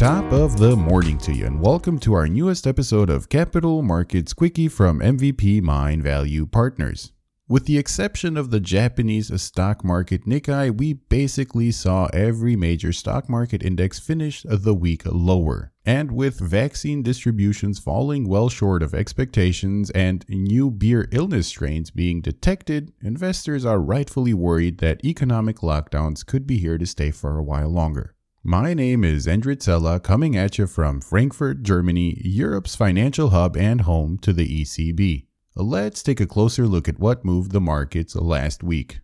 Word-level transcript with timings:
Top 0.00 0.32
of 0.32 0.56
the 0.56 0.74
morning 0.74 1.18
to 1.18 1.32
you, 1.34 1.44
and 1.44 1.60
welcome 1.60 1.98
to 1.98 2.14
our 2.14 2.26
newest 2.26 2.66
episode 2.66 3.10
of 3.10 3.28
Capital 3.28 3.82
Markets 3.82 4.32
Quickie 4.32 4.66
from 4.66 5.00
MVP 5.00 5.60
Mind 5.60 6.02
Value 6.02 6.46
Partners. 6.46 7.12
With 7.46 7.66
the 7.66 7.76
exception 7.76 8.38
of 8.38 8.50
the 8.50 8.60
Japanese 8.60 9.30
stock 9.42 9.84
market 9.84 10.24
Nikkei, 10.24 10.74
we 10.74 10.94
basically 10.94 11.70
saw 11.70 12.06
every 12.14 12.56
major 12.56 12.94
stock 12.94 13.28
market 13.28 13.62
index 13.62 13.98
finish 13.98 14.42
the 14.48 14.72
week 14.72 15.02
lower. 15.04 15.70
And 15.84 16.12
with 16.12 16.40
vaccine 16.40 17.02
distributions 17.02 17.78
falling 17.78 18.26
well 18.26 18.48
short 18.48 18.82
of 18.82 18.94
expectations 18.94 19.90
and 19.90 20.24
new 20.30 20.70
beer 20.70 21.08
illness 21.12 21.48
strains 21.48 21.90
being 21.90 22.22
detected, 22.22 22.94
investors 23.02 23.66
are 23.66 23.78
rightfully 23.78 24.32
worried 24.32 24.78
that 24.78 25.04
economic 25.04 25.58
lockdowns 25.58 26.24
could 26.24 26.46
be 26.46 26.56
here 26.56 26.78
to 26.78 26.86
stay 26.86 27.10
for 27.10 27.36
a 27.36 27.42
while 27.42 27.68
longer. 27.68 28.14
My 28.42 28.72
name 28.72 29.04
is 29.04 29.26
Endrit 29.26 29.62
Sella, 29.62 30.00
coming 30.00 30.34
at 30.34 30.56
you 30.56 30.66
from 30.66 31.02
Frankfurt, 31.02 31.62
Germany, 31.62 32.22
Europe's 32.24 32.74
financial 32.74 33.28
hub 33.28 33.54
and 33.54 33.82
home 33.82 34.16
to 34.16 34.32
the 34.32 34.62
ECB. 34.62 35.26
Let's 35.54 36.02
take 36.02 36.20
a 36.20 36.26
closer 36.26 36.66
look 36.66 36.88
at 36.88 36.98
what 36.98 37.22
moved 37.22 37.52
the 37.52 37.60
markets 37.60 38.16
last 38.16 38.62
week. 38.62 39.00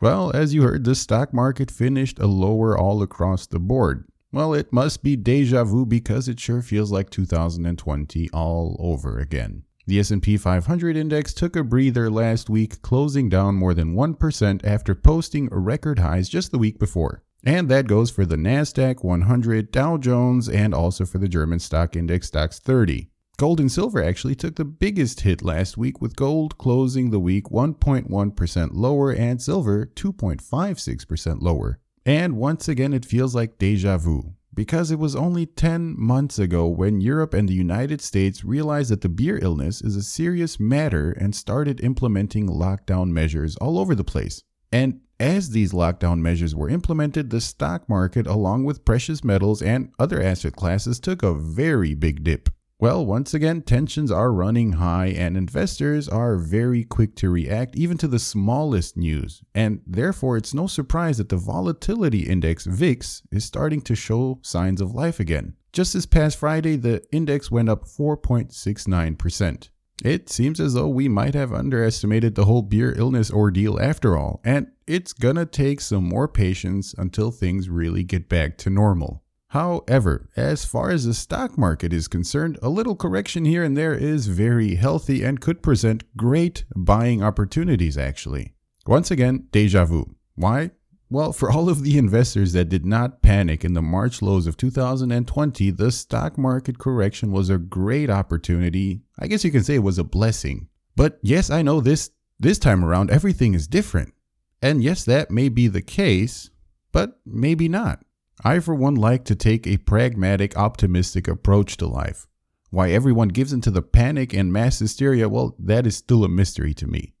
Well, 0.00 0.34
as 0.34 0.54
you 0.54 0.62
heard, 0.62 0.84
the 0.84 0.94
stock 0.94 1.34
market 1.34 1.70
finished 1.70 2.18
a 2.18 2.26
lower 2.26 2.74
all 2.76 3.02
across 3.02 3.46
the 3.46 3.58
board. 3.58 4.08
Well, 4.32 4.54
it 4.54 4.72
must 4.72 5.02
be 5.02 5.16
deja 5.16 5.64
vu 5.64 5.84
because 5.84 6.26
it 6.26 6.40
sure 6.40 6.62
feels 6.62 6.90
like 6.90 7.10
2020 7.10 8.30
all 8.30 8.78
over 8.80 9.18
again. 9.18 9.64
The 9.86 10.00
S&P 10.00 10.38
500 10.38 10.96
index 10.96 11.34
took 11.34 11.56
a 11.56 11.62
breather 11.62 12.08
last 12.08 12.48
week, 12.48 12.80
closing 12.80 13.28
down 13.28 13.54
more 13.54 13.74
than 13.74 13.94
1% 13.94 14.64
after 14.64 14.94
posting 14.94 15.50
record 15.50 15.98
highs 15.98 16.30
just 16.30 16.52
the 16.52 16.58
week 16.58 16.78
before. 16.78 17.22
And 17.44 17.68
that 17.68 17.88
goes 17.88 18.10
for 18.10 18.24
the 18.24 18.36
Nasdaq 18.36 19.02
100, 19.02 19.72
Dow 19.72 19.96
Jones, 19.96 20.48
and 20.48 20.72
also 20.72 21.04
for 21.04 21.18
the 21.18 21.28
German 21.28 21.58
stock 21.58 21.96
index 21.96 22.30
DAX 22.30 22.60
30. 22.60 23.08
Gold 23.36 23.58
and 23.58 23.72
silver 23.72 24.02
actually 24.02 24.36
took 24.36 24.54
the 24.54 24.64
biggest 24.64 25.22
hit 25.22 25.42
last 25.42 25.76
week, 25.76 26.00
with 26.00 26.14
gold 26.14 26.56
closing 26.58 27.10
the 27.10 27.18
week 27.18 27.46
1.1% 27.46 28.70
lower 28.72 29.10
and 29.10 29.42
silver 29.42 29.86
2.56% 29.86 31.42
lower. 31.42 31.80
And 32.06 32.36
once 32.36 32.68
again, 32.68 32.92
it 32.92 33.04
feels 33.04 33.34
like 33.34 33.58
deja 33.58 33.98
vu, 33.98 34.34
because 34.54 34.92
it 34.92 34.98
was 35.00 35.16
only 35.16 35.46
10 35.46 35.96
months 35.98 36.38
ago 36.38 36.68
when 36.68 37.00
Europe 37.00 37.34
and 37.34 37.48
the 37.48 37.54
United 37.54 38.00
States 38.00 38.44
realized 38.44 38.90
that 38.92 39.00
the 39.00 39.08
beer 39.08 39.40
illness 39.42 39.82
is 39.82 39.96
a 39.96 40.02
serious 40.02 40.60
matter 40.60 41.10
and 41.10 41.34
started 41.34 41.80
implementing 41.80 42.48
lockdown 42.48 43.10
measures 43.10 43.56
all 43.56 43.78
over 43.78 43.96
the 43.96 44.04
place. 44.04 44.44
And 44.70 45.00
as 45.22 45.50
these 45.50 45.72
lockdown 45.72 46.18
measures 46.18 46.52
were 46.52 46.68
implemented, 46.68 47.30
the 47.30 47.40
stock 47.40 47.88
market, 47.88 48.26
along 48.26 48.64
with 48.64 48.84
precious 48.84 49.22
metals 49.22 49.62
and 49.62 49.92
other 49.96 50.20
asset 50.20 50.56
classes, 50.56 50.98
took 50.98 51.22
a 51.22 51.32
very 51.32 51.94
big 51.94 52.24
dip. 52.24 52.48
Well, 52.80 53.06
once 53.06 53.32
again, 53.32 53.62
tensions 53.62 54.10
are 54.10 54.32
running 54.32 54.72
high 54.72 55.06
and 55.06 55.36
investors 55.36 56.08
are 56.08 56.36
very 56.36 56.82
quick 56.82 57.14
to 57.16 57.30
react 57.30 57.76
even 57.76 57.96
to 57.98 58.08
the 58.08 58.18
smallest 58.18 58.96
news. 58.96 59.44
And 59.54 59.82
therefore, 59.86 60.36
it's 60.36 60.52
no 60.52 60.66
surprise 60.66 61.18
that 61.18 61.28
the 61.28 61.36
volatility 61.36 62.22
index 62.22 62.64
VIX 62.66 63.22
is 63.30 63.44
starting 63.44 63.82
to 63.82 63.94
show 63.94 64.40
signs 64.42 64.80
of 64.80 64.92
life 64.92 65.20
again. 65.20 65.54
Just 65.72 65.92
this 65.92 66.06
past 66.06 66.36
Friday, 66.36 66.74
the 66.74 67.04
index 67.12 67.48
went 67.48 67.68
up 67.68 67.84
4.69%. 67.84 69.68
It 70.04 70.28
seems 70.28 70.58
as 70.58 70.74
though 70.74 70.88
we 70.88 71.08
might 71.08 71.34
have 71.34 71.52
underestimated 71.52 72.34
the 72.34 72.46
whole 72.46 72.62
beer 72.62 72.92
illness 72.96 73.30
ordeal 73.30 73.80
after 73.80 74.16
all, 74.16 74.40
and 74.42 74.66
it's 74.92 75.14
gonna 75.14 75.46
take 75.46 75.80
some 75.80 76.04
more 76.04 76.28
patience 76.28 76.94
until 76.98 77.30
things 77.30 77.70
really 77.70 78.04
get 78.04 78.28
back 78.28 78.58
to 78.58 78.68
normal. 78.68 79.22
However, 79.48 80.28
as 80.36 80.66
far 80.66 80.90
as 80.90 81.06
the 81.06 81.14
stock 81.14 81.56
market 81.56 81.94
is 81.94 82.08
concerned, 82.08 82.58
a 82.60 82.68
little 82.68 82.94
correction 82.94 83.46
here 83.46 83.64
and 83.64 83.74
there 83.74 83.94
is 83.94 84.26
very 84.26 84.74
healthy 84.74 85.22
and 85.22 85.40
could 85.40 85.62
present 85.62 86.04
great 86.14 86.64
buying 86.76 87.22
opportunities 87.22 87.96
actually. 87.96 88.52
Once 88.86 89.10
again, 89.10 89.46
deja 89.50 89.86
vu. 89.86 90.14
Why? 90.34 90.72
Well, 91.08 91.32
for 91.32 91.50
all 91.50 91.70
of 91.70 91.82
the 91.82 91.96
investors 91.96 92.52
that 92.52 92.68
did 92.68 92.84
not 92.84 93.22
panic 93.22 93.64
in 93.64 93.72
the 93.72 93.82
March 93.82 94.20
lows 94.20 94.46
of 94.46 94.58
2020, 94.58 95.70
the 95.70 95.90
stock 95.90 96.36
market 96.36 96.78
correction 96.78 97.32
was 97.32 97.48
a 97.48 97.56
great 97.56 98.10
opportunity. 98.10 99.00
I 99.18 99.26
guess 99.26 99.42
you 99.42 99.50
can 99.50 99.64
say 99.64 99.76
it 99.76 99.82
was 99.82 99.98
a 99.98 100.04
blessing. 100.04 100.68
But 100.96 101.18
yes, 101.22 101.48
I 101.48 101.62
know 101.62 101.80
this 101.80 102.10
this 102.38 102.58
time 102.58 102.84
around 102.84 103.10
everything 103.10 103.54
is 103.54 103.66
different. 103.66 104.12
And 104.62 104.82
yes, 104.82 105.04
that 105.04 105.30
may 105.30 105.48
be 105.48 105.66
the 105.66 105.82
case, 105.82 106.50
but 106.92 107.20
maybe 107.26 107.68
not. 107.68 108.04
I 108.44 108.60
for 108.60 108.74
one 108.74 108.94
like 108.94 109.24
to 109.24 109.34
take 109.34 109.66
a 109.66 109.76
pragmatic, 109.78 110.56
optimistic 110.56 111.26
approach 111.26 111.76
to 111.78 111.86
life. 111.86 112.28
Why 112.70 112.90
everyone 112.90 113.28
gives 113.28 113.52
into 113.52 113.70
the 113.70 113.82
panic 113.82 114.32
and 114.32 114.52
mass 114.52 114.78
hysteria, 114.78 115.28
well, 115.28 115.56
that 115.58 115.86
is 115.86 115.96
still 115.96 116.24
a 116.24 116.28
mystery 116.28 116.72
to 116.74 116.86
me. 116.86 117.12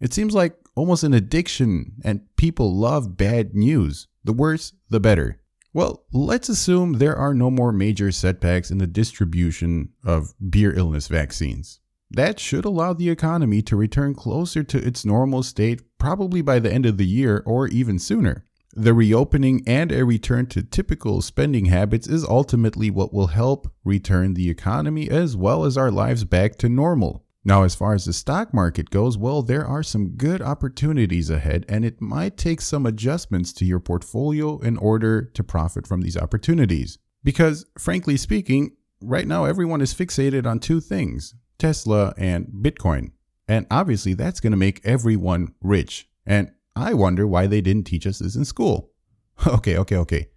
It 0.00 0.14
seems 0.14 0.34
like 0.34 0.56
almost 0.76 1.04
an 1.04 1.12
addiction, 1.12 1.96
and 2.04 2.22
people 2.36 2.74
love 2.74 3.16
bad 3.16 3.54
news. 3.54 4.06
The 4.24 4.32
worse, 4.32 4.72
the 4.88 5.00
better. 5.00 5.40
Well, 5.72 6.04
let's 6.12 6.48
assume 6.48 6.94
there 6.94 7.16
are 7.16 7.34
no 7.34 7.50
more 7.50 7.72
major 7.72 8.12
setbacks 8.12 8.70
in 8.70 8.78
the 8.78 8.86
distribution 8.86 9.90
of 10.04 10.32
beer 10.50 10.72
illness 10.72 11.08
vaccines. 11.08 11.80
That 12.14 12.38
should 12.38 12.64
allow 12.64 12.92
the 12.92 13.10
economy 13.10 13.60
to 13.62 13.74
return 13.74 14.14
closer 14.14 14.62
to 14.62 14.78
its 14.78 15.04
normal 15.04 15.42
state 15.42 15.82
probably 15.98 16.42
by 16.42 16.60
the 16.60 16.72
end 16.72 16.86
of 16.86 16.96
the 16.96 17.06
year 17.06 17.42
or 17.44 17.66
even 17.66 17.98
sooner. 17.98 18.44
The 18.72 18.94
reopening 18.94 19.64
and 19.66 19.90
a 19.90 20.04
return 20.04 20.46
to 20.46 20.62
typical 20.62 21.22
spending 21.22 21.64
habits 21.64 22.06
is 22.06 22.24
ultimately 22.24 22.88
what 22.88 23.12
will 23.12 23.28
help 23.28 23.68
return 23.84 24.34
the 24.34 24.48
economy 24.48 25.10
as 25.10 25.36
well 25.36 25.64
as 25.64 25.76
our 25.76 25.90
lives 25.90 26.22
back 26.24 26.56
to 26.58 26.68
normal. 26.68 27.24
Now, 27.44 27.64
as 27.64 27.74
far 27.74 27.94
as 27.94 28.04
the 28.04 28.12
stock 28.12 28.54
market 28.54 28.90
goes, 28.90 29.18
well, 29.18 29.42
there 29.42 29.66
are 29.66 29.82
some 29.82 30.10
good 30.10 30.40
opportunities 30.40 31.30
ahead, 31.30 31.66
and 31.68 31.84
it 31.84 32.00
might 32.00 32.36
take 32.36 32.60
some 32.60 32.86
adjustments 32.86 33.52
to 33.54 33.64
your 33.64 33.80
portfolio 33.80 34.58
in 34.60 34.76
order 34.76 35.22
to 35.34 35.44
profit 35.44 35.86
from 35.86 36.00
these 36.00 36.16
opportunities. 36.16 36.98
Because, 37.24 37.66
frankly 37.76 38.16
speaking, 38.16 38.76
right 39.02 39.26
now 39.26 39.44
everyone 39.44 39.80
is 39.80 39.92
fixated 39.92 40.46
on 40.46 40.58
two 40.58 40.80
things 40.80 41.34
Tesla 41.58 42.14
and 42.16 42.46
Bitcoin. 42.46 43.12
And 43.46 43.66
obviously, 43.70 44.14
that's 44.14 44.40
going 44.40 44.52
to 44.52 44.56
make 44.56 44.80
everyone 44.84 45.54
rich. 45.60 46.08
And 46.26 46.50
I 46.74 46.94
wonder 46.94 47.26
why 47.26 47.46
they 47.46 47.60
didn't 47.60 47.86
teach 47.86 48.06
us 48.06 48.18
this 48.18 48.36
in 48.36 48.44
school. 48.44 48.90
Okay, 49.46 49.76
okay, 49.76 49.96
okay. 49.96 50.28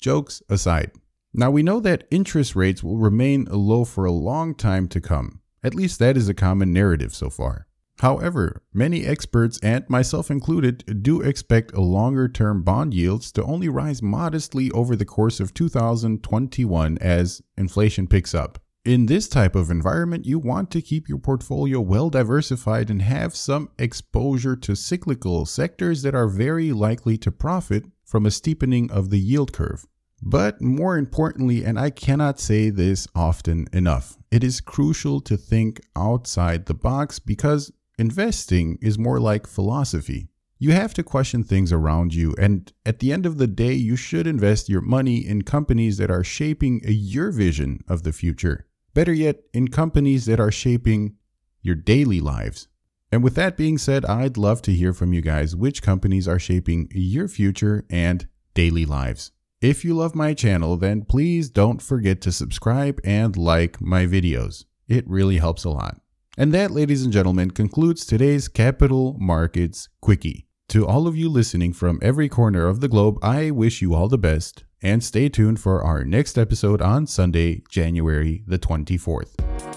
Jokes 0.00 0.40
aside. 0.48 0.92
Now, 1.32 1.50
we 1.50 1.64
know 1.64 1.80
that 1.80 2.06
interest 2.12 2.54
rates 2.54 2.84
will 2.84 2.98
remain 2.98 3.48
low 3.50 3.84
for 3.84 4.04
a 4.04 4.12
long 4.12 4.54
time 4.54 4.86
to 4.88 5.00
come. 5.00 5.40
At 5.64 5.74
least 5.74 5.98
that 5.98 6.16
is 6.16 6.28
a 6.28 6.34
common 6.34 6.72
narrative 6.72 7.12
so 7.12 7.30
far. 7.30 7.66
However, 7.98 8.62
many 8.72 9.04
experts, 9.04 9.58
and 9.62 9.88
myself 9.88 10.30
included, 10.30 11.02
do 11.02 11.20
expect 11.20 11.74
longer 11.74 12.28
term 12.28 12.62
bond 12.62 12.92
yields 12.92 13.32
to 13.32 13.42
only 13.44 13.68
rise 13.68 14.02
modestly 14.02 14.70
over 14.72 14.94
the 14.94 15.04
course 15.04 15.40
of 15.40 15.54
2021 15.54 16.98
as 16.98 17.42
inflation 17.56 18.06
picks 18.06 18.34
up. 18.34 18.58
In 18.84 19.06
this 19.06 19.28
type 19.28 19.56
of 19.56 19.70
environment, 19.70 20.26
you 20.26 20.38
want 20.38 20.70
to 20.72 20.82
keep 20.82 21.08
your 21.08 21.16
portfolio 21.16 21.80
well 21.80 22.10
diversified 22.10 22.90
and 22.90 23.00
have 23.00 23.34
some 23.34 23.70
exposure 23.78 24.56
to 24.56 24.76
cyclical 24.76 25.46
sectors 25.46 26.02
that 26.02 26.14
are 26.14 26.28
very 26.28 26.70
likely 26.70 27.16
to 27.16 27.32
profit 27.32 27.86
from 28.04 28.26
a 28.26 28.30
steepening 28.30 28.90
of 28.90 29.08
the 29.08 29.18
yield 29.18 29.54
curve. 29.54 29.86
But 30.20 30.60
more 30.60 30.98
importantly, 30.98 31.64
and 31.64 31.80
I 31.80 31.88
cannot 31.88 32.38
say 32.38 32.68
this 32.68 33.08
often 33.14 33.68
enough, 33.72 34.18
it 34.30 34.44
is 34.44 34.60
crucial 34.60 35.22
to 35.22 35.38
think 35.38 35.80
outside 35.96 36.66
the 36.66 36.74
box 36.74 37.18
because 37.18 37.72
investing 37.98 38.76
is 38.82 38.98
more 38.98 39.18
like 39.18 39.46
philosophy. 39.46 40.28
You 40.58 40.72
have 40.72 40.92
to 40.94 41.02
question 41.02 41.42
things 41.42 41.72
around 41.72 42.12
you, 42.12 42.34
and 42.38 42.70
at 42.84 42.98
the 42.98 43.12
end 43.12 43.24
of 43.24 43.38
the 43.38 43.46
day, 43.46 43.72
you 43.72 43.96
should 43.96 44.26
invest 44.26 44.68
your 44.68 44.82
money 44.82 45.26
in 45.26 45.40
companies 45.40 45.96
that 45.96 46.10
are 46.10 46.22
shaping 46.22 46.82
your 46.84 47.30
vision 47.32 47.82
of 47.88 48.02
the 48.02 48.12
future. 48.12 48.66
Better 48.94 49.12
yet, 49.12 49.42
in 49.52 49.68
companies 49.68 50.26
that 50.26 50.40
are 50.40 50.52
shaping 50.52 51.16
your 51.62 51.74
daily 51.74 52.20
lives. 52.20 52.68
And 53.10 53.22
with 53.22 53.34
that 53.34 53.56
being 53.56 53.78
said, 53.78 54.04
I'd 54.04 54.36
love 54.36 54.62
to 54.62 54.72
hear 54.72 54.92
from 54.92 55.12
you 55.12 55.20
guys 55.20 55.54
which 55.54 55.82
companies 55.82 56.26
are 56.26 56.38
shaping 56.38 56.88
your 56.92 57.28
future 57.28 57.84
and 57.90 58.26
daily 58.54 58.86
lives. 58.86 59.32
If 59.60 59.84
you 59.84 59.94
love 59.94 60.14
my 60.14 60.34
channel, 60.34 60.76
then 60.76 61.04
please 61.04 61.48
don't 61.48 61.80
forget 61.80 62.20
to 62.22 62.32
subscribe 62.32 63.00
and 63.02 63.36
like 63.36 63.80
my 63.80 64.06
videos. 64.06 64.64
It 64.88 65.08
really 65.08 65.38
helps 65.38 65.64
a 65.64 65.70
lot. 65.70 66.00
And 66.36 66.52
that, 66.52 66.70
ladies 66.70 67.02
and 67.04 67.12
gentlemen, 67.12 67.52
concludes 67.52 68.04
today's 68.04 68.48
Capital 68.48 69.16
Markets 69.18 69.88
Quickie. 70.00 70.46
To 70.68 70.86
all 70.86 71.06
of 71.06 71.16
you 71.16 71.28
listening 71.28 71.72
from 71.72 72.00
every 72.02 72.28
corner 72.28 72.66
of 72.66 72.80
the 72.80 72.88
globe, 72.88 73.18
I 73.22 73.50
wish 73.50 73.80
you 73.80 73.94
all 73.94 74.08
the 74.08 74.18
best 74.18 74.64
and 74.84 75.02
stay 75.02 75.28
tuned 75.28 75.58
for 75.58 75.82
our 75.82 76.04
next 76.04 76.38
episode 76.38 76.80
on 76.80 77.06
Sunday, 77.06 77.62
January 77.68 78.44
the 78.46 78.58
24th. 78.58 79.73